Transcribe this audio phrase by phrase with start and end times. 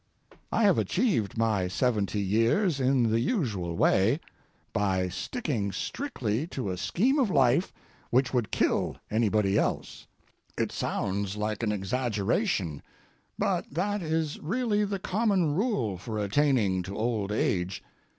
[0.51, 4.19] I have achieved my seventy years in the usual way:
[4.73, 7.71] by sticking strictly to a scheme of life
[8.09, 10.07] which would kill anybody else.
[10.57, 12.81] It sounds like an exaggeration,
[13.37, 17.83] but that is really the common rule for attaining to old age.